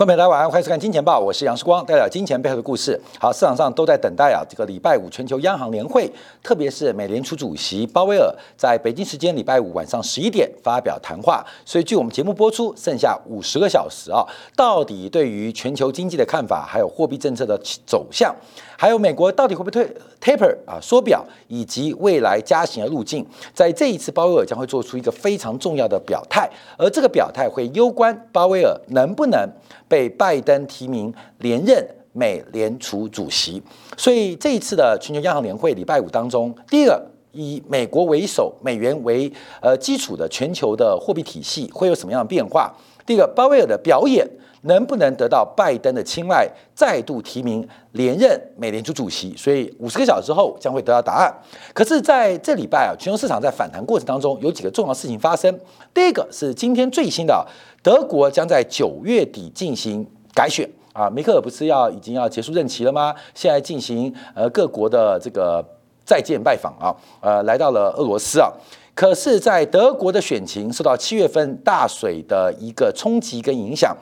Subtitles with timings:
[0.00, 2.98] 观众朋友大家晚上欢迎收看《金钱报》，我是杨世光，带来金钱背后的故事。
[3.18, 6.10] 好，市场上都在等待啊，这个礼拜五全球央行年会，
[6.42, 11.44] 特别是美联储主席鲍威尔在北京时间礼拜五晚上十一点发表谈话。
[11.66, 18.34] 所以，据我们节目播出剩下五十个小时啊，到底对于全球经济的看法，还有货币政策的走向，
[18.80, 19.86] 还有美国到底会不会退
[20.18, 26.48] taper 啊缩表，以及未来加息的路径，在这一次鲍威尔将会做出一个非常重要的表态，
[26.78, 29.46] 而这个表态会攸关鲍威尔能不能。
[29.86, 33.60] 被拜登提名连任美联储主席，
[33.96, 39.28] 所以这一次的全球央行年会礼拜五当中，第一个以美国为首、美元为
[39.60, 42.72] 呃基础的全球的货币体系会有什么样的变化？
[43.04, 44.24] 第一个，鲍威尔的表演
[44.62, 49.34] 能不能得到拜登的青睐，再度提名连任美联储主席？
[49.36, 51.34] 所以五十个小时后将会得到答案。
[51.72, 55.58] 可是在这礼拜啊，全球市场在反弹过程当中有几个重要事情发生。
[55.94, 57.46] 第一个是今天最新的。
[57.82, 63.14] 德国将在九月底进行改选啊，梅克尔不是要已经要结束任期了吗？
[63.34, 65.64] 现在进行呃各国的这个
[66.04, 68.52] 再见拜访啊，呃来到了俄罗斯啊。
[68.92, 73.96] 可是，在德国的选情受到七月份大水的一个冲击跟影响，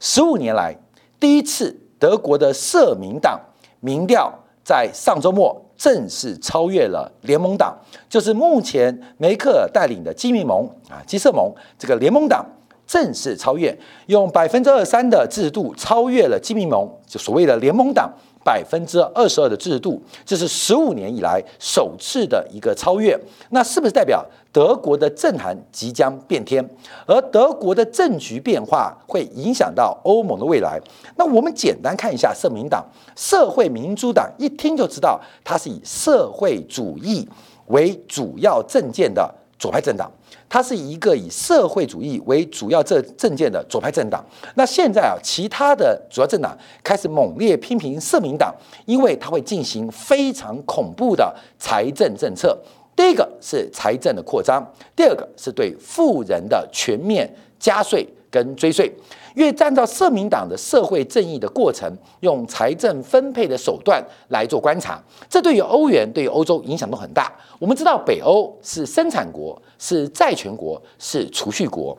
[0.00, 0.76] 十五年来
[1.18, 3.40] 第一次，德国的社民党
[3.80, 4.32] 民调
[4.64, 7.76] 在上周末正式超越了联盟党，
[8.08, 12.44] 就是目前梅克尔带领的基民盟啊基社盟这个联盟党。
[12.86, 18.08] 正式超越，用百分之二三的制度超越了基民盟，就所谓的联盟党
[18.46, 23.18] 百分之二十二的制度，这是十五年以来首次的一个超越。
[23.50, 26.64] 那是不是代表德国的政坛即将变天？
[27.06, 30.80] 而德国的政局变化会影响到欧盟的未来？
[31.16, 37.28] 那我们简单看一下社民党、社会民主党，一听就知道它是以社会主义
[37.66, 40.08] 为主要政见的左派政党。
[40.56, 44.24] 它是一个以社会主义为主要政政见的左派政党。
[44.54, 48.54] 那现在啊，其他的主要政党开始猛烈批评社民党，
[48.86, 52.58] 因为它会进行非常恐怖的财政政策。
[52.96, 58.90] 第一个是财政的扩张，第二个是对富人的全面加税跟追税。
[59.36, 64.98] 越站到社民党的社会正义的过程，用财政分配的手段来做观察，
[65.28, 67.30] 这对于欧元、对于欧洲影响都很大。
[67.58, 71.94] 我们知道，北欧是生产国，是债权国，是储蓄国；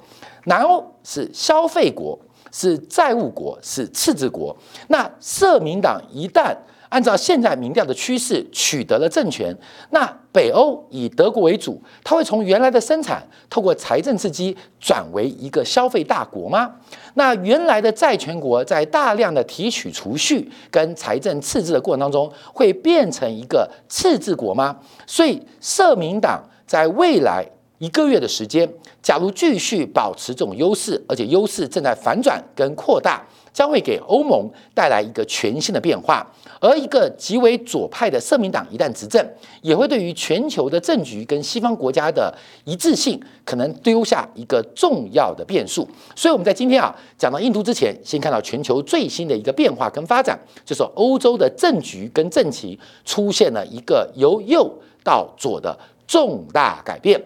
[0.45, 2.17] 南欧是消费国，
[2.51, 4.55] 是债务国，是赤字国。
[4.87, 6.55] 那社民党一旦
[6.89, 9.55] 按照现在民调的趋势取得了政权，
[9.91, 16.75] 那北欧以德国为主，它会从原来的生产透过财政刺激转为一个消费大国吗？
[17.15, 24.77] 那原来的债权国在大量的提取储蓄跟财政赤字的过程当中，会变成一个赤字国吗？
[25.05, 27.45] 所以社民党在未来
[27.79, 28.69] 一个月的时间，
[29.01, 33.21] 假如继续保持这种优势，而且优势正在反转跟扩大。
[33.53, 36.23] 将会给欧盟带来一个全新的变化，
[36.59, 39.25] 而一个极为左派的社民党一旦执政，
[39.61, 42.33] 也会对于全球的政局跟西方国家的
[42.65, 45.87] 一致性，可能丢下一个重要的变数。
[46.15, 54.71] 所以我们在今天啊讲到印度之前，先看到全球最新的一个变化跟发展，就是欧洲的政局跟政情出现了一个由右
[55.03, 57.21] 到左的重大改变。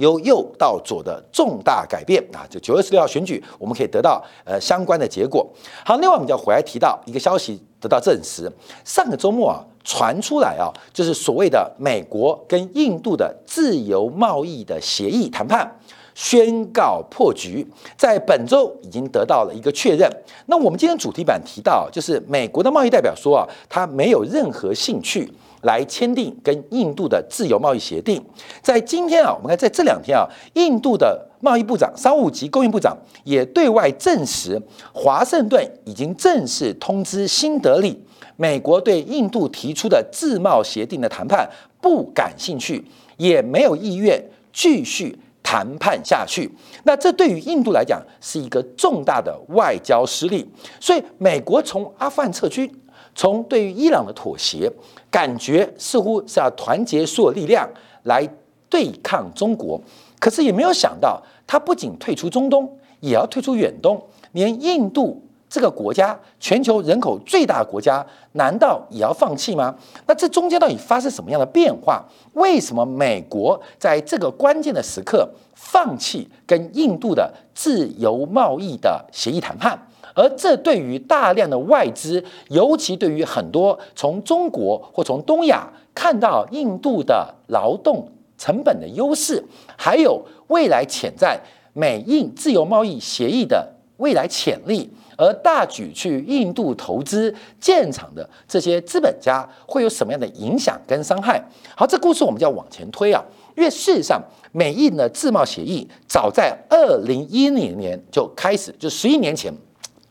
[0.00, 2.48] 由右到左的重大改变啊！
[2.48, 5.46] 就九月十六号选举，我们可以得到呃相关的结果。
[5.84, 8.50] 好，另外我们就要回来提到一个消息得到证实，
[8.82, 15.78] 上个周末啊传出来啊，就是所谓的美国跟印度的自由贸易的协议谈判
[16.14, 17.66] 宣告破局，
[17.96, 20.10] 在本周已经得到了一个确认。
[20.46, 25.30] 那我们今天主题版提到，就是美国的贸易代表说啊，他没有任何兴趣。
[25.62, 28.24] 来签订跟印度的自由贸易协定，
[28.62, 34.60] 在今天啊，我们看在这两天啊，印度的贸易部长、商务及供应部长也对外证实，
[34.92, 38.02] 华盛顿已经正式通知新德里，
[38.36, 41.48] 美国对印度提出的自贸协定的谈判
[41.80, 42.84] 不感兴趣，
[43.16, 44.22] 也没有意愿
[44.52, 46.50] 继续谈判下去。
[46.84, 50.48] 那这对于印度来讲是一个重大的外交失利，
[50.80, 52.70] 所以美国从阿富汗撤军。
[53.14, 54.70] 从对于伊朗的妥协，
[55.10, 57.68] 感觉似乎是要团结所有力量
[58.04, 58.28] 来
[58.68, 59.80] 对抗中国，
[60.18, 64.00] 可是也没有想到，他不仅退出中东，也要退出远东，
[64.32, 69.74] 连印度这个国家，全球人口最大的国家，难道也要放弃吗？
[70.06, 72.04] 那这中间到底发生什么样的变化？
[72.34, 79.76] 为什么美国在这个关键的时刻放弃跟印度的自由贸易的协议谈判？
[80.20, 88.06] 而这对于大量的外资，尤其对于很多从中国或从东亚看到印度的劳动
[88.36, 89.42] 成本的优势，
[89.78, 91.40] 还有未来潜在
[91.72, 101.42] 美印自由贸易协议的未来潜力而大举去印度投资建厂的这些资本家会有什么样的影响跟伤害？
[101.74, 103.24] 好，这故事我们就要往前推啊，
[103.56, 109.50] 因为事实上，美印的自贸协议早在二零一零年就开始，就十一年前。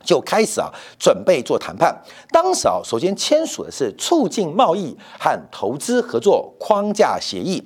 [0.03, 1.95] 就开始啊，准备做谈判。
[2.31, 7.63] 当时啊，首先签署的是促进贸易和投资合作框架协议。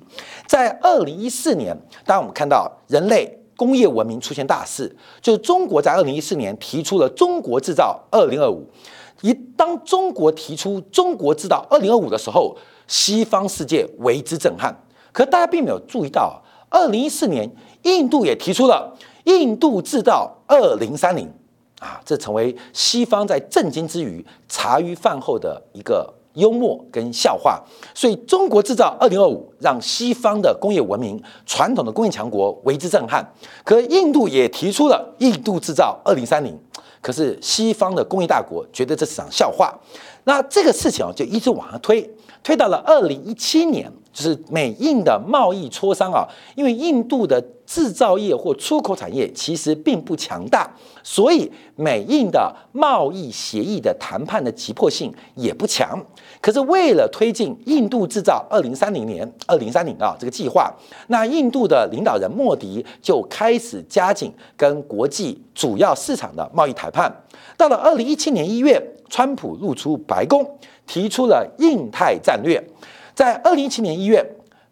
[0.48, 8.68] 在二零一四年，当我们看到人类工业文明出现大事，就是中国在二零一四年提出了“中国制造二零二五”。
[9.22, 12.58] 一当中国提出“中国制造二零二五”的时候，
[12.88, 14.76] 西方世界为之震撼。
[15.12, 17.50] 可大家并没有注意到，二零一四年
[17.84, 21.32] 印度也提出了“印度制造二零三零”。
[21.84, 27.62] 啊，这成为西方在震惊之余茶余饭后的一个幽默跟笑话。
[27.94, 33.22] 所以，中国制造二零二五让西方的工业文明、传统的工业强国为之震撼。
[33.66, 36.58] 可印度也提出了印度制造二零三零，
[37.02, 39.78] 可是西方的工业大国觉得这是场笑话。
[40.24, 42.10] 那这个事情，就一直往上推，
[42.44, 43.92] 推到了二零一七年。
[44.14, 46.24] 就是美印的贸易磋商啊，
[46.54, 56.00] 因为印度的制造业或出口产业其实并不强大，所以美印的贸易协议的谈判的急迫性也不强。
[56.40, 60.72] 可是为了推进印度制造二零三零年二零三零啊这个计划，
[61.08, 67.12] 那印度的领导人莫迪就开始加紧跟国际主要市场的贸易谈判。
[67.58, 68.80] 到了二零一七年一月，
[69.10, 70.46] 川普入出白宫，
[70.86, 72.64] 提出了印太战略。
[73.16, 74.26] 在二零一七年一月，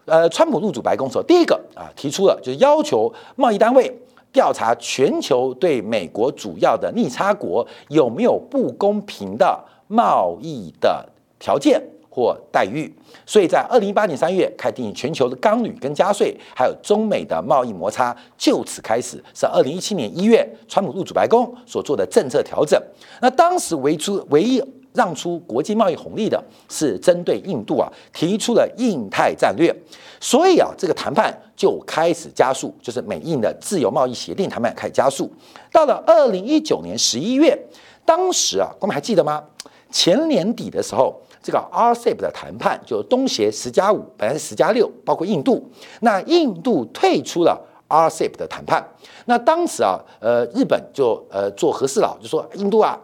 [0.05, 3.95] 呃，川普入主白宫时候，第一个啊提出了就是要求贸易单位
[4.33, 11.79] 调查全球对美国主要的逆差国有没有不公平的贸易的条件
[12.09, 12.91] 或待遇。
[13.27, 22.81] 所以在二零一八年三月开定全球的钢铝跟加税，还有中美的贸易摩擦，就此开始是二零一七年一月川普入主白宫所做的政策调整。
[23.21, 24.59] 那当时为出唯一。
[24.93, 29.73] 让出国际贸易红利的是针对印度啊提出了印太战略，
[30.19, 35.31] 所以啊这个谈判就开始加速，就是美印的自由贸易协定谈判开始加速。
[35.71, 37.57] 到了二零一九年十一月，
[38.05, 39.43] 当时啊，我们还记得吗？
[39.89, 48.85] 前年底的时候，这个 RCEP 的谈判就是东协十加五，本来是十加六，包括印度，那印度退出了 RCEP 的谈判。
[49.25, 52.97] 那当时啊，呃，日本就呃做和事佬，就说印度啊，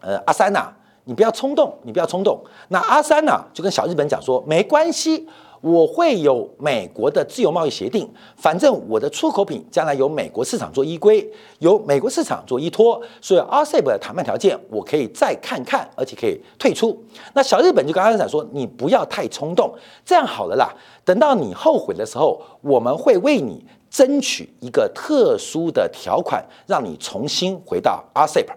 [0.00, 0.72] 呃，阿三呐。
[1.04, 2.38] 你不要冲动，你不要冲动。
[2.68, 5.28] 那阿三呢，就跟小日本讲说，没关系，
[5.60, 16.98] 我会有美国的自由贸易协定，反正我的出口品将来由美国市场做依归，由美国市场做依托，所以 RCEP 的谈判条件我可以再看看，而且可以退出。
[17.34, 19.74] 那小日本就跟阿三讲说，你不要太冲动，
[20.04, 20.72] 这样好了啦，
[21.04, 23.64] 等到你后悔的时候，我们会为你。
[23.94, 28.48] 争取一个特殊的条款，让你重新回到 RCEP。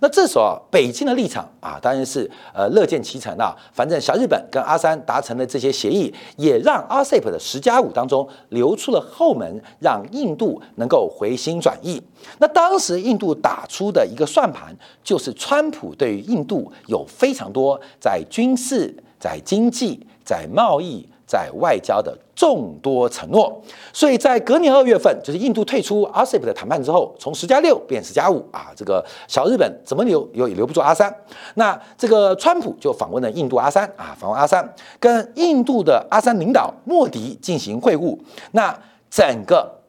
[0.00, 3.54] 那这时候啊，北京的立场啊，当然是呃乐见其成啊。
[3.74, 12.02] 反正小日本跟阿三达成的这些协议，也让 RCEP 的十加五当中留出了后门，让印度能够回心转意。
[12.38, 14.74] 那当时印度打出的一个算盘，
[15.04, 21.06] 就是川普对于印度有非常多在军事、在经济、在贸易。
[21.26, 23.60] 在外交的众多承诺，
[23.92, 31.12] 所以在隔年二月份，就是印度退出 RCEP 的谈判之后，从十加六变十加五啊，这个小日本怎么留留也留不住阿三。
[31.54, 38.16] 那这个川普就访问了印度阿三啊，访问阿三，跟印度的阿三领导莫迪进行会晤。
[38.52, 38.78] 那
[39.10, 39.80] 整个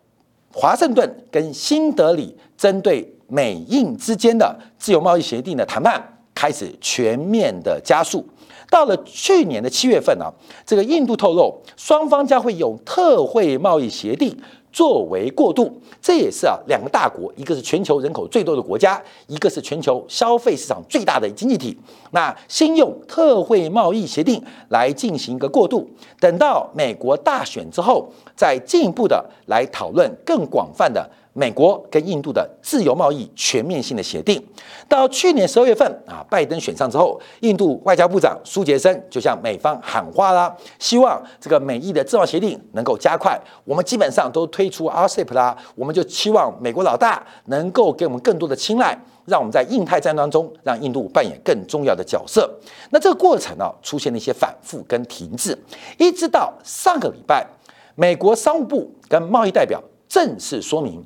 [0.51, 6.01] 华盛顿跟新德里针对美印之间的自由贸易协定的谈判
[6.33, 8.25] 开始全面的加速。
[8.69, 10.31] 到了去年的七月份啊，
[10.65, 14.37] 这个印度透露，双方将会用特惠贸易协定
[14.71, 15.81] 作为过渡。
[16.01, 21.77] 这也是啊，两个大国，一个是全球人口最多的国家，一个是全球消费市场最大的经济体。
[22.11, 31.09] 那先用特惠贸易协定来进行一个过渡，等到美国大选之后，再进一步的来讨论更广泛的。
[31.37, 34.43] 美国跟印度的自由贸易全面性的协定，
[34.89, 43.39] 到去年十二月份啊，拜登选上之后，印度外交部长苏杰生就向美方喊话啦，希望这个美印的自贸协定能够加快。
[43.65, 52.51] 我们基本上都推出 RCEP 啦，我们就期望美国老大能够给我们更多的青睐，让我们在印太战当中让印度扮演更重要的角色。
[52.89, 55.55] 那这个过程呢，出现了一些反复跟停滞，
[55.99, 57.45] 一直到上个礼拜，
[57.93, 59.79] 美国商务部跟贸易代表
[60.09, 61.05] 正式说明。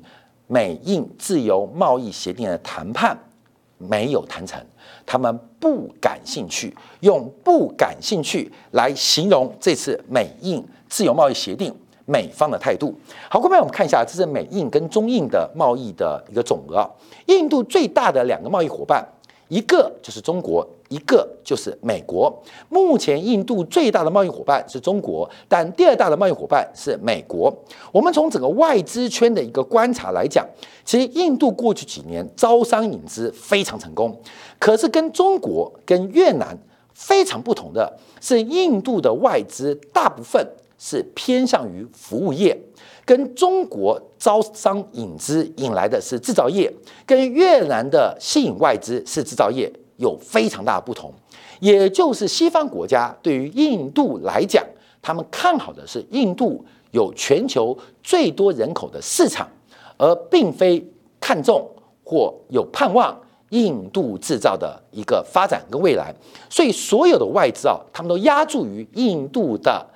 [0.52, 3.16] 美印自由贸易协定的谈判
[3.78, 4.62] 没有谈成，
[5.06, 12.94] 他们不感兴趣，用不感兴趣来形容这次美印自由贸易协定美方的态度。
[13.30, 16.86] 好，后面我们看一下，这是美印跟中印的贸易的一个总额。
[17.28, 19.02] 印度最大的两个贸易伙伴，
[19.48, 22.30] 一个就是中国，一个就是美国。
[22.68, 27.50] 目前印度最大的贸易伙伴是中国，但第二大的贸易伙伴是美国。
[27.90, 30.46] 我们从整个外资圈的一个观察来讲，
[30.84, 34.20] 其实印度过去几年招商引资非常成功，
[34.58, 36.56] 可是跟中国跟越南
[36.92, 40.46] 非常不同的是，印度的外资大部分。
[40.84, 42.58] 是偏向于服务业，
[43.04, 46.68] 跟中国招商引资引来的是制造业，
[47.06, 49.72] 跟越南的吸引外资是制造业
[50.02, 51.10] 有非常大的不同。
[51.60, 54.62] 也就是西方国家对于印度来讲，
[55.00, 59.48] 他们看好的是印度有全球最多人口的市场，
[59.96, 60.84] 而并非
[61.18, 61.66] 看重
[62.04, 63.18] 或有盼望
[63.50, 66.14] 印度制造的一个发展跟未来。
[66.50, 69.86] 所以所有的外资啊，他们都压注于印度的。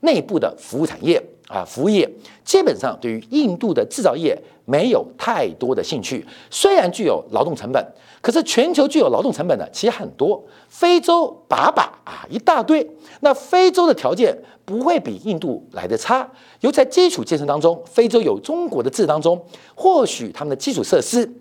[0.00, 2.08] 内部的服务产业啊，服务业
[2.44, 6.24] 基本上对于印度的制造业没有太多的兴趣。
[6.48, 7.84] 虽然具有劳动成本，
[8.20, 12.88] 可是全球具有劳动成本的其实很多，非洲把把啊一大堆。
[13.20, 16.28] 那非洲的条件不会比印度来的差。
[16.60, 19.40] 尤在基础建设当中，非洲有中国的制当中，
[19.74, 21.32] 或许他们的基础设施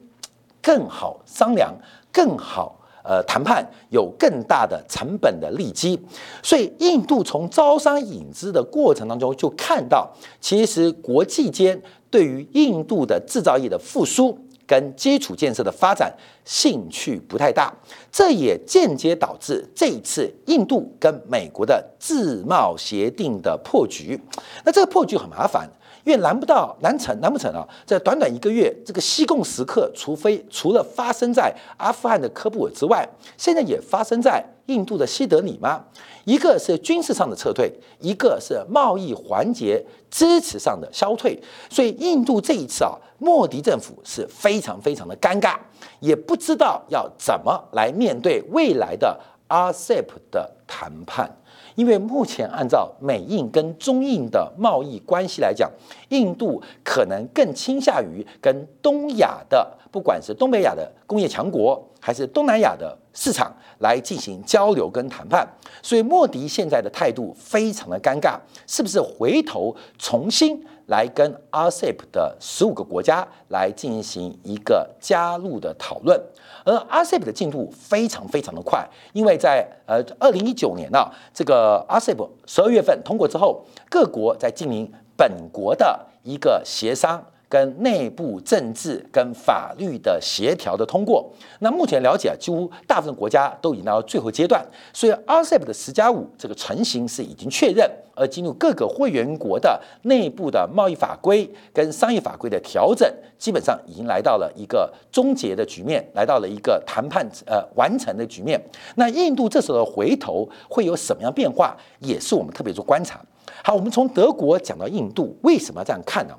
[0.62, 1.74] 更好商量，
[2.12, 2.74] 更好。
[3.10, 5.98] 呃，谈判有更大的成本的利基，
[6.43, 17.74] 所以印度从招商引资的过程当中就看到，其实国际间对于印度的制造业的复苏跟基础建设的发展兴趣不太大，
[18.12, 24.19] 这也间接导致这一次印度跟美国的自贸协定的破局。
[24.65, 25.67] 那这个破局很麻烦。
[26.07, 27.67] 因为难不到难成难不成啊？
[27.85, 35.83] 在短短一个月，这个西贡时刻，除非除了发生在阿富汗的科布尔之外，现在也发生在印度的西德里吗？
[36.23, 41.37] 一个是军事上的撤退，一个是贸易环节支持上的消退。
[41.69, 45.57] 所以印度这一次啊，莫迪政府是非常非常的尴尬，
[45.99, 51.29] 也不知道要怎么来面对未来的 RCEP 的谈判。
[51.77, 55.72] 因为目前按照美印跟中印的贸易关系来讲，
[56.10, 65.48] 印度可能更倾向于跟东亚的，不管是东北亚的工业强国，还是东南亚的市场来进行交流跟谈判。
[65.84, 76.22] 所以莫迪现在的态度非常的尴尬，是不是回头重新来跟 RCEP 的十五个国家来进行一个加入的讨论？
[76.65, 87.24] 而 RCEP 的进度非常非常的快，因为在呃二零一九年呢，这个 RCEP 十二月份通过之后，各国在进行本国的一个协商。
[87.49, 108.61] 跟内部政治跟法律的协调的通过，那目前了解啊，几乎大部分国家都已经到最后阶段，所以 RCEP 的十加五这个成型是已经确认，而进入各个会员国的内部的贸易法规跟商业法规的调整，基本上已经来到了一个终结的局面，来到了一个谈判呃完成的局面。
[108.95, 113.21] 那印度这时候回头会有什么样变化，也是我们特别做观察。
[113.63, 116.33] 好，我们从德国讲到印度，为什么要这样看呢？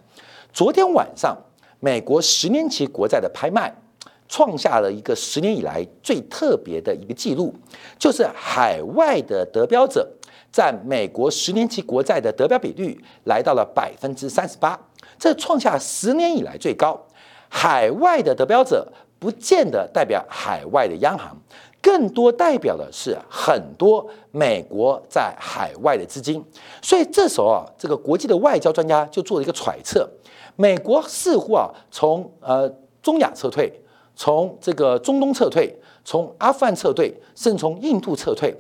[0.52, 1.36] 昨天晚上，
[1.80, 3.72] 美国十年期国债的拍卖
[4.28, 7.54] 创下了一个十年以来最特别的一个记录，
[7.98, 10.08] 就是海外的得标者
[10.50, 14.78] 占美国十年期国债的得标比率来到了百分之三十八，
[15.18, 17.00] 这创下十年以来最高。
[17.48, 21.36] 海外的得标者不见得代表海外的央行，
[21.80, 26.44] 更多代表的是很多美国在海外的资金。
[26.82, 30.08] 所以这时候啊，这个国际的外交专家就做了一个揣测。
[30.56, 32.68] 美国似乎啊，从呃
[33.00, 33.72] 中亚撤退，
[34.16, 35.72] 从这个中东撤退，
[36.04, 38.52] 从阿富汗撤退，甚至从印度撤退，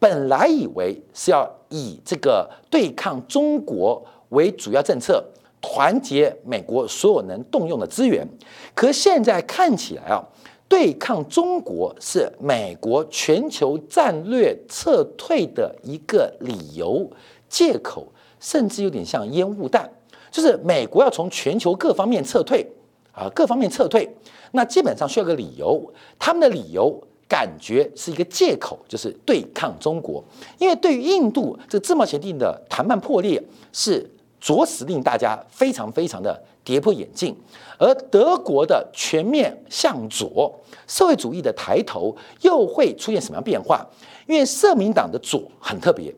[0.00, 5.24] 本来以为是要以这个对抗中国为主要政策，
[5.60, 8.26] 团结美国所有能动用的资源，
[8.74, 10.20] 可现在看起来啊，
[10.68, 17.08] 对抗中国是美国全球战略撤退的一个理由、
[17.48, 18.08] 借口，
[18.40, 19.88] 甚至有点像烟雾弹。
[20.30, 22.66] 就是美国要从全球各方面撤退
[23.12, 24.12] 啊，各方面撤退，
[24.50, 25.92] 那基本上需要个理由。
[26.18, 30.24] 他们的理由感觉是一个借口，就是对抗中国。
[30.58, 33.40] 因为对于印度这自贸协定的谈判破裂，
[33.72, 37.36] 是着实令大家非常非常的跌破眼镜。
[37.78, 43.84] 而德国的全面向左社会主义的抬头，又会出现什么样变化？
[44.26, 46.14] 因为社民党的左很特别，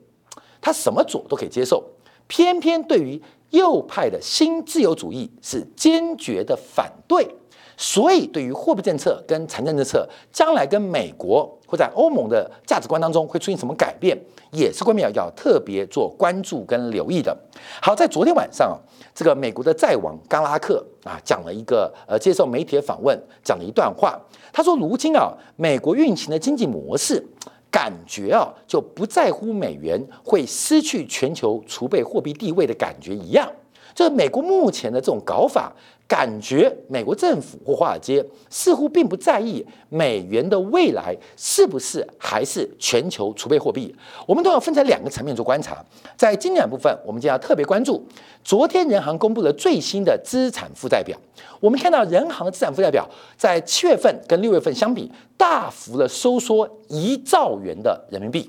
[0.60, 1.82] 他什么左都可以接受，
[2.26, 7.26] 偏偏对于右派的新自由主义是坚决的反对，
[7.76, 14.18] 所以对于货币政策跟财政政策，将来跟美国或在欧盟的价值观当中会出现什么改变，
[14.50, 17.36] 也是官民要要特别做关注跟留意的。
[17.82, 18.78] 好，在昨天晚上，
[19.14, 24.18] 这个美国的债王冈拉克啊讲了一个呃接受媒体的访问，讲了一段话，
[24.52, 27.24] 他说：如今啊，美国运行的经济模式。
[27.68, 33.46] 感觉啊，就不在乎美元会失去全球储备货币地位的感觉一样。
[33.94, 35.70] 就是美国目前的这种搞法，
[36.08, 43.94] 感觉美国政府或华尔街似乎并不在意美元的未来是不是还是全球储备货币。
[44.24, 45.84] 我们都要分成两个层面做观察。
[46.16, 48.04] 在今年部分，我们将要特别关注
[48.44, 51.18] 昨天人行公布了最新的资产负债表。
[51.58, 58.48] 我们看到人行的资产负债表在七月份跟六月份相比，大幅的收缩一兆元的人民币。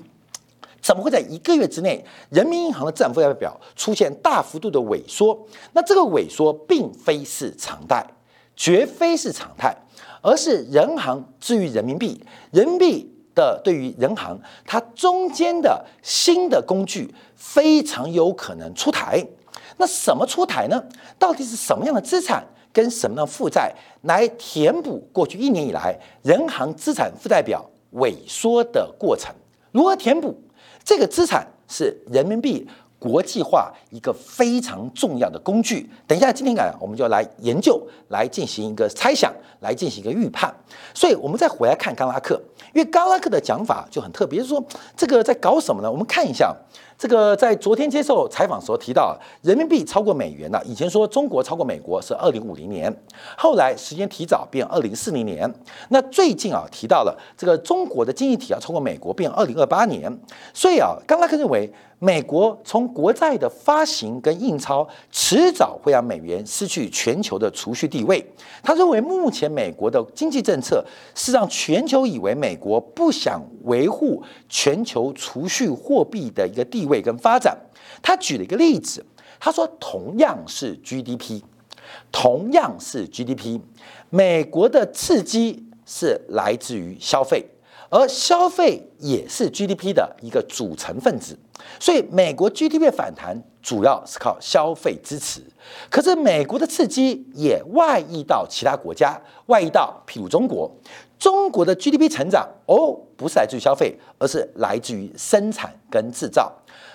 [0.80, 5.38] 怎么会在一个月之内，人民银行的资产负债表出现大幅度的萎缩？
[5.72, 8.04] 那这个萎缩并非是常态，
[8.56, 9.76] 绝非是常态，
[10.22, 19.24] 而是人行至于人民币，人民币的对于人行，它中间的新的工具非常有可能出台。
[19.76, 20.82] 那什么出台呢？
[21.18, 29.34] 到底是什么样的资产跟什么样的负债来填补过去一年以来人行资产负债表萎缩的过程？
[29.70, 30.36] 如何填补？
[30.88, 32.66] 这个资产是人民币
[32.98, 35.86] 国际化一个非常重要的工具。
[36.06, 37.78] 等一下，今天啊，我们就来研究，
[38.08, 39.30] 来进行一个猜想，
[39.60, 40.50] 来进行一个预判。
[40.94, 42.40] 所以，我们再回来看冈拉克，
[42.72, 44.64] 因为冈拉克的讲法就很特别，说
[44.96, 45.92] 这个在搞什么呢？
[45.92, 46.56] 我们看一下。
[46.98, 50.60] 这个在昨天接受采访时候提到，人民币超过美元了。
[50.64, 52.92] 以前说中国超过美国是二零五零年，
[53.36, 55.48] 后来时间提早变二零四零年。
[55.90, 60.12] 那最近啊提到了这个中国的经济体要超过美国变二零二八年。
[60.52, 61.72] 所以啊，刚拉克认为。
[62.00, 68.24] 美国从国债的发行跟印钞，迟早会让美元失去全球的储蓄地位。
[68.62, 70.84] 他认为，目前美国的经济政策
[71.16, 77.56] 是让全球以为美国不想维护全球储蓄货币的一个地位跟发展。
[78.02, 79.04] 他举了一个例子，
[79.38, 81.42] 他说，同样是 GDP，
[82.10, 83.60] 同样是 GDP，
[84.10, 87.46] 美国的刺激是来自于消费。
[87.90, 91.38] 而消费也是 GDP 的一个组成分子，
[91.80, 95.42] 所以美国 GDP 反弹主要是靠消费支持。
[95.90, 100.70] 可是美国的刺激也外溢到其他国家，外溢到譬如中国，
[101.18, 106.52] 中国的 GDP 成长哦，不是来自于消费，而是来自于生产跟制造。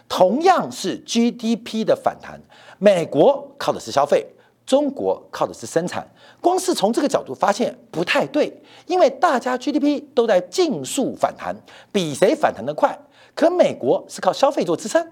[0.10, 2.40] 同样是 GDP 的反弹，
[2.78, 4.28] 美国靠的是消费。
[4.66, 6.08] 中国靠的是生产，
[6.40, 11.54] 光是从这个角度发现不太对，因为大家 GDP 都在竞速反弹，
[11.92, 12.98] 比谁反弹的快。
[13.36, 15.06] 可美国是靠消费做支撑，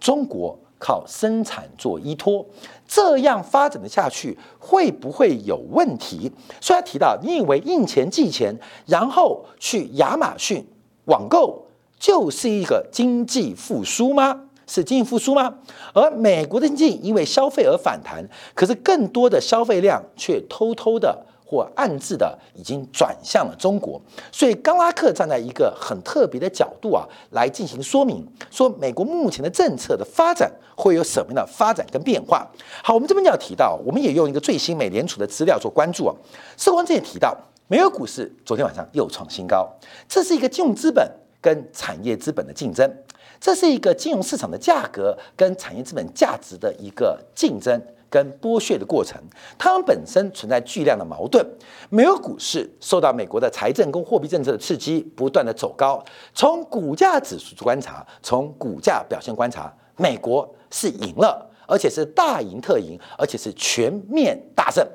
[0.00, 2.44] 中国靠生产做依托，
[2.86, 6.30] 这样发展的下去会不会有问题？
[6.60, 10.66] 所以他提到，你以为印钱寄钱，然后去亚马逊
[11.06, 11.66] 网购
[11.98, 14.42] 就是一个经济复苏吗？
[14.66, 15.54] 是经济复苏吗？
[15.94, 24.00] 而美国的经济因为消费而反弹，可是更多的消费量却偷偷的或暗自的已经转向了中国。
[24.32, 32.46] 所以，冈拉克站在一个很特别的角度啊，来进行说明，说美国目前的政策的发展会有什么样的发展跟变化。
[32.82, 36.14] 好，我们这边就要提到，我们也用一个最新美联储的资料做关注啊。
[36.56, 37.36] 社光这也提到，
[37.68, 39.68] 美国股市昨天晚上又创新高，
[40.08, 42.92] 这是一个金融资本跟产业资本的竞争。
[43.38, 49.20] 这是一个金融市场的价格跟产业资本价值的一个竞争跟剥削的过程，
[49.58, 51.44] 它们本身存在巨量的矛盾。
[51.90, 56.02] 美国股市受到美国的财政跟货币政策的刺激，不断的走高。
[56.34, 64.86] 从股价指数观察，从股价表现观察，美国是赢了，而且是大赢特赢，而且是全面大胜。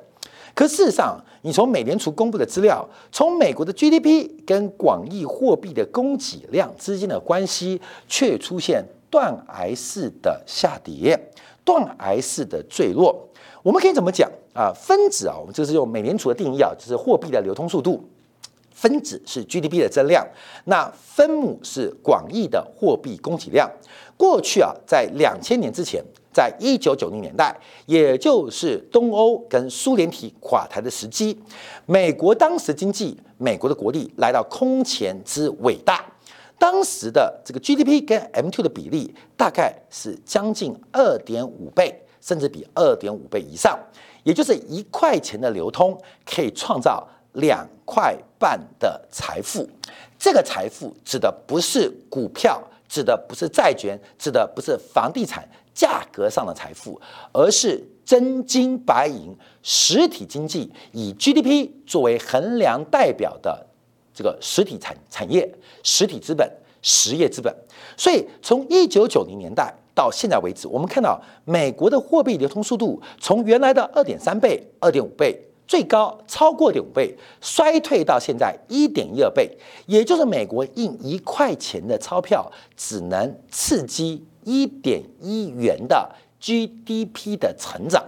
[0.54, 11.18] 可事实上，你从美联储公布的资料，从美国的 GDP 跟广义货币的供给量之间的关系，却出现断崖式的下跌，
[11.64, 13.28] 断崖式的坠落。
[13.62, 14.72] 我们可以怎么讲啊？
[14.74, 18.02] 分子啊，我们这是用美联储的定义啊，就是货币的流通速度。
[18.70, 20.26] 分子是 GDP 的增量，
[20.64, 23.70] 那分母是广义的货币供给量。
[24.16, 26.04] 过去啊，在两千年之前。
[26.34, 31.38] 在一九九零年代，也就是东欧跟苏联体垮台的时机，
[31.84, 36.02] 美国当时经济，美国的国力来到空前之伟大，
[36.62, 43.76] 当时的这个 GDP 跟 M2 的比例大概是将近二点五倍，甚至比二点五倍以上，
[44.22, 49.68] 也就是一块钱的流通可以创造两块半的财富，
[50.16, 52.62] 这个财富指的不是股票。
[52.88, 57.00] 指的不是债券，指的不是房地产，价格上的财富，
[57.32, 63.66] 而是真金白银实体经济以 GDP 作为衡量代表的
[64.14, 65.48] 这个实体产产业、
[65.82, 66.50] 实体资本、
[66.82, 67.54] 实业资本。
[67.96, 75.38] 所以从一九九零年代到现在为止，我们看到美国的货币流通速度从原来的二点三倍、二点五倍。
[75.64, 79.48] 最高超过点五倍，衰退到现在一点一二倍，
[79.86, 88.04] 也就是美国印一块钱的钞票只能刺激一点一元的 GDP 的成长。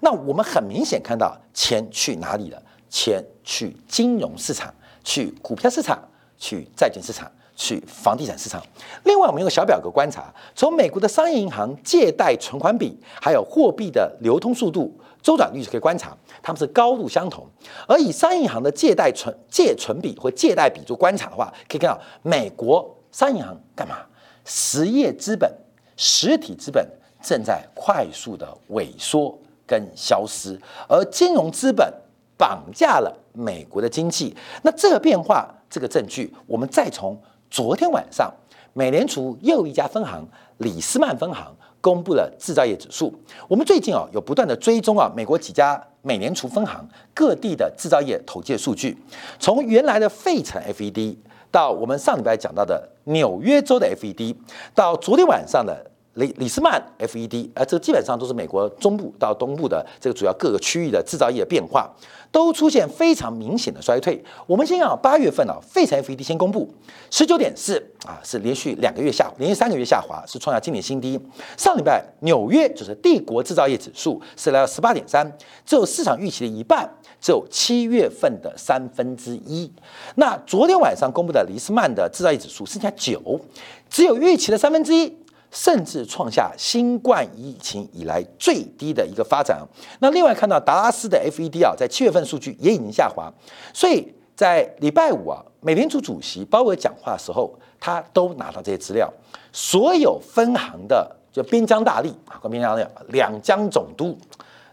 [0.00, 2.62] 那我们很明显看到钱去哪里了？
[2.88, 5.98] 钱去金融市场、去股票市场、
[6.36, 8.62] 去债券市场、去房地产市场。
[9.04, 14.92] 另外，我们用小表格观察，从美国的商业银行借贷存款比，还有货币的流通速度。
[15.22, 17.46] 周转率是可以观察，它们是高度相同。
[17.86, 23.98] 而以商业银行的借贷存借存比或借贷比做观察的话，可以看到美国商业银行干嘛？
[24.46, 25.52] 实业资本、
[25.94, 26.82] 实体资本
[27.22, 30.58] 正在快速的萎缩跟消失，
[30.88, 31.92] 而金融资本
[32.40, 34.34] 绑架了美国的经济。
[34.62, 37.14] 那这个变化，这个证据，我们再从
[37.50, 38.32] 昨天晚上
[38.72, 40.26] 美联储又一家分行
[40.56, 41.54] 里斯曼分行。
[41.82, 43.10] 公布了制造业指数。
[43.48, 48.94] 我们最近啊有不断的追踪啊美国几家美联储分行各地的制造业统计数据，
[49.38, 51.16] 从原来的费城 FED
[51.50, 54.36] 到我们上礼拜讲到的纽约州的 FED，
[54.74, 55.89] 到昨天晚上的。
[56.14, 61.88] 李李斯曼 FED，而这基本上都是美国中部到东部的这个主要各个区域的制造业变化，
[62.32, 64.20] 都出现非常明显的衰退。
[64.46, 66.68] 我们先讲八月份啊，费城 FED 先公布
[67.10, 71.16] 十九点四啊，是连续两个月下，连续三个月下滑，是创下今年新低。
[71.56, 75.24] 上礼拜纽约就是帝国制造业指数是来到十八点三，
[75.64, 79.70] 只有市场预期的一半，只有七月份的三分之一。
[80.16, 83.40] 那昨天晚上公布的李斯曼的制造业指数剩下九，
[83.88, 85.16] 只有预期的三分之一。
[85.50, 89.60] 甚至创下新冠疫情以来最低的一个发展。
[90.00, 93.32] 那另外看到达拉斯的 FED 啊，在七月份数据也已经下滑，
[93.74, 99.12] 所以在礼拜五啊，美联储主席鲍威尔讲话的时候，他都拿到这些资料。
[99.52, 104.16] 所有分行的就边疆大吏啊，边疆大吏，两江总督、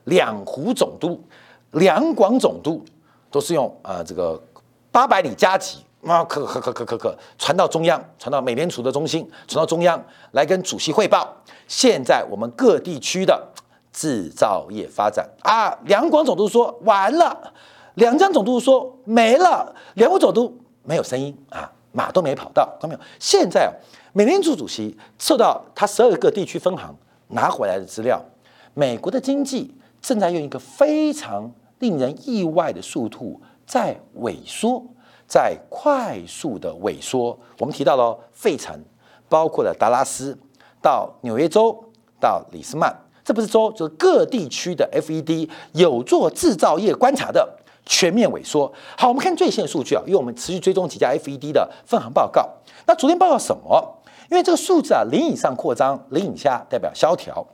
[0.03, 1.19] 两湖总督、
[1.71, 2.85] 两广总督，
[3.31, 4.39] 都是用呃这个
[4.91, 5.79] 八百里加急。
[6.09, 11.35] 啊，可可可可可可传到中央，传到美联储的中心，传到中央来跟主席汇报。
[11.67, 13.45] 现在我们各地区的
[13.91, 17.53] 制造业发展啊，两广总督说完了，
[17.95, 22.99] 两江总督说没了，两湖总督没有声音啊，马都没跑到，看到没有？
[23.19, 23.73] 现在
[24.13, 26.95] 美联储主席受到他十二个地区分行
[27.29, 28.23] 拿回来的资料，
[28.73, 34.85] 美国的经济正在用一个非常令人意外的速度在萎缩。
[35.27, 38.73] 在快速的萎缩，我们提到了费城，
[39.27, 40.37] 包括了达拉斯，
[40.81, 41.77] 到纽约州，
[42.19, 48.71] 到里斯曼，这不是州，就是各地区的 FED 有做制造业观察的全面萎缩。
[48.97, 52.47] 好，我们看最新的数据啊，因为我们持续追踪几家 FED 的分行报告。
[52.85, 53.95] 那昨天报告什么？
[54.31, 57.45] 因为这个数字啊，零以上扩张，零以下代表萧条。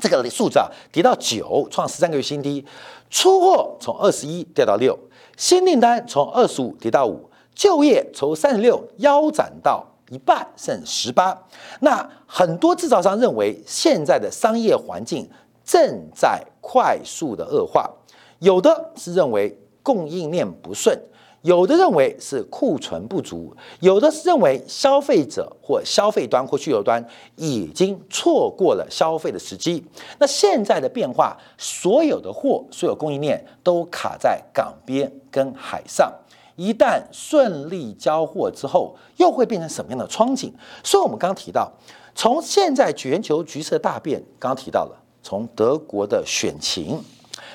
[0.00, 2.64] 这个数字啊，跌到九，创十三个月新低。
[3.08, 4.98] 出货从二十一掉到六。
[5.36, 11.36] 新订单从二十五跌到五，就业从三十六腰斩到一半，剩十八。
[11.80, 15.28] 那很多制造商认为，现在的商业环境
[15.64, 17.90] 正在快速的恶化，
[18.38, 20.98] 有的是认为供应链不顺。
[21.46, 27.00] 有的认为是库存不足，有的是认为消费者或消费端或需求端
[27.36, 29.84] 已经错过了消费的时机。
[30.18, 36.12] 那现在的变化，所有的货、所有供应链都卡在港边跟海上，
[36.56, 40.52] 一旦顺利交货之后，又会变成什么样的窗景？
[40.82, 41.70] 所以，我们刚刚提到，
[42.16, 47.00] 从现在全球局势的大变，刚刚提到了从德国的选情，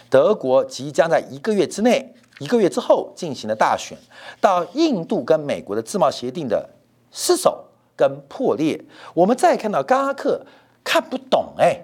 [0.10, 2.16] 德国即将在一个月之内。
[2.42, 3.96] 一个月之后进行了大选，
[4.40, 6.68] 到印度跟美国的自贸协定的
[7.12, 7.64] 失守
[7.96, 10.44] 跟破裂，我们再看到嘎克
[10.84, 11.80] 看不懂哎，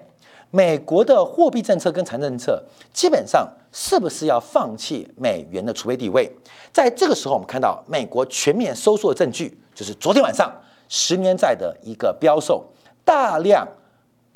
[0.50, 2.60] 美国的货币政策跟财政政策
[2.92, 6.28] 基本上是不是要放弃美元的储备地位？
[6.72, 10.52] 在这个时候，我们看到美国全面收缩的证据，就是昨天晚上
[10.88, 12.66] 十年债的一个标售，
[13.04, 13.64] 大量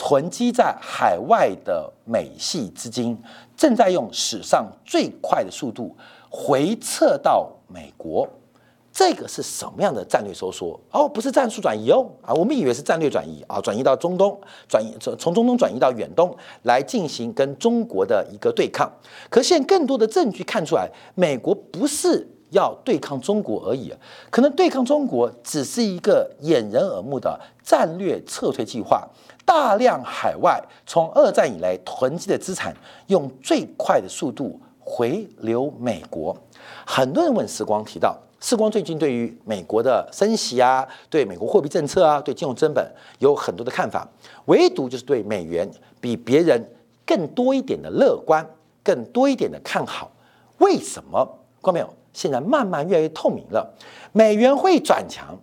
[0.05, 3.17] 囤积在海外的美系资金。
[3.57, 5.97] 正在用史上最快的速度
[6.29, 8.29] 回撤到美国，
[8.91, 10.81] 这个是什么样的战略收缩？
[10.91, 14.37] 哦，不是战术转移哦，啊，我们以为是战略转移啊，转移到中东，
[14.69, 18.91] 转移从从中东转移到远东来进行跟中国的一个对抗。
[19.31, 23.95] 可现在更多的证据看出来，美国不是要对抗中国而已，
[24.29, 29.09] 可能对抗中国只是一个掩人耳目的战略撤退计划。
[29.45, 32.75] 大量海外从二战以来囤积的资产，
[33.07, 36.37] 用最快的速度回流美国。
[36.87, 42.85] 很多人问时光提到，时光最近对于美国的升息啊，对美国货币政策啊，对金融增本
[43.19, 44.09] 有很多的看法，
[44.47, 45.69] 唯独就是对美元
[46.01, 46.65] 比别人
[47.07, 48.45] 更多一点的乐观，
[48.83, 50.11] 更多一点的看好。
[50.59, 51.25] 为什么？
[51.63, 51.95] 看到没有？
[52.13, 53.75] 现在慢慢越来越透明了。
[54.13, 55.39] 美元会转强，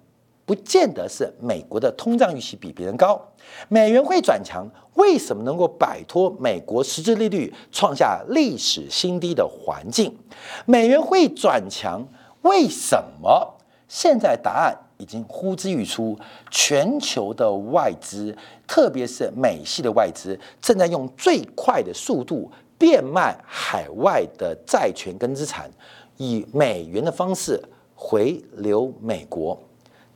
[0.49, 3.21] 不见得是美国的通胀预期比别人高。
[3.67, 10.17] 美元会转强，为什么能够摆脱美国实质利率创下历史新低的环境？
[10.65, 12.03] 美元会转强，
[12.41, 13.57] 为什么？
[13.87, 16.17] 现在答案已经呼之欲出，
[16.49, 18.35] 全球的外资，
[18.65, 22.51] 特别是美系的外资，正在用最快的速度。
[22.79, 25.69] 变卖海外的债权跟资产，
[26.15, 27.61] 以美元的方式
[27.93, 29.61] 回流美国，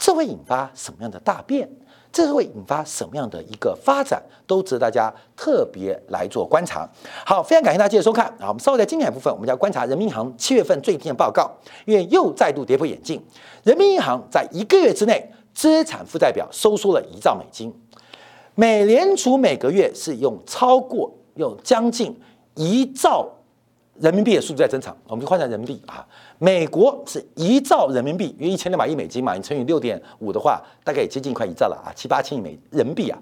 [0.03, 1.69] 这会引发什么样的大变？
[2.11, 4.21] 这会引发什么样的一个发展？
[4.45, 6.85] 都值得大家特别来做观察。
[7.25, 8.49] 好，非常感谢大家的收看好！
[8.49, 11.49] 我们稍后在精彩部分，我们要观察人民银行七月份最新的报告，
[11.85, 13.23] 因为又再度跌破眼镜。
[13.63, 17.73] 人民银行在一个月之内资产负债表收缩了一兆美金，
[18.55, 22.21] 美联储每个月是用超过用将近。
[22.55, 23.27] 一兆
[23.99, 26.05] 人民币的数字在增长，我们就换成人民币啊。
[26.39, 33.19] 美国是一兆人民币，约一千两百亿美金嘛，你乘以六点五的话，大概也接近快一兆了啊，七八千亿美人民币啊。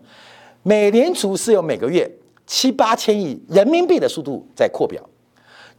[0.63, 2.09] 美联储是用每个月
[2.47, 5.01] 七八千亿人民币的速度在扩表，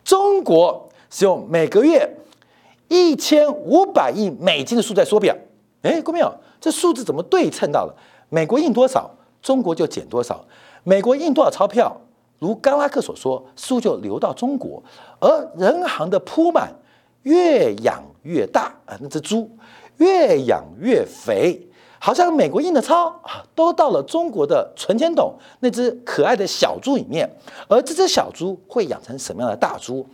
[0.05, 2.17] 中国是用每个月
[2.89, 5.35] 一千五百亿美金的数在缩表。
[5.81, 7.95] 哎，各位朋友，这数字怎么对称到了？
[8.29, 10.37] 美国印多少，中国就减多少；
[10.85, 11.99] 美国印多少钞票。
[12.43, 14.83] 如冈拉克所说，书就流到中国，
[15.21, 16.75] 而人行的铺满
[17.23, 19.49] 越养越大啊，那只猪
[19.99, 21.65] 越养越肥，
[22.01, 27.31] 好像美国印的钞啊，都到了中国的存钱筒那只可爱的小猪里面，
[27.69, 30.05] 而这只小猪会养成什么样的大猪？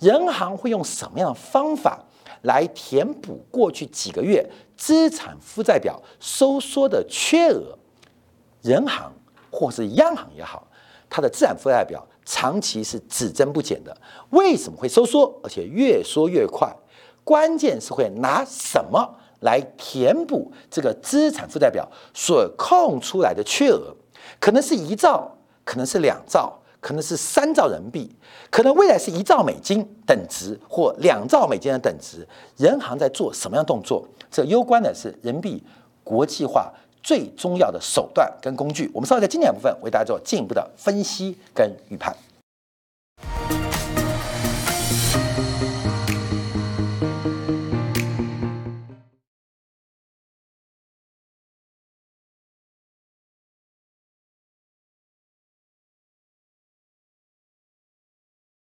[0.00, 2.02] 人行会用什么样的方法
[2.40, 4.42] 来填补过去几个月
[4.74, 7.76] 资产负债表收缩的缺额？
[8.62, 9.12] 人行
[9.50, 10.66] 或是央行也好。
[11.14, 13.96] 它的资产负债表长期是只增不减的，
[14.30, 16.74] 为什么会收缩，而且越缩越快？
[17.22, 23.94] 关键是会拿什么来填补这个资产负债表所空出来的缺额？
[24.40, 28.16] 可能是一兆，可能是两兆，可能是三兆人民币，
[28.50, 32.26] 可能未来是一兆美金等值或两兆美金的等值。
[32.56, 34.04] 人行在做什么样动作？
[34.32, 35.64] 这攸关的是人民币
[36.02, 36.74] 国际化。
[37.04, 42.16] 最重要的手段跟工具，我们稍后在经典部分为大家做进一步的分析跟预判。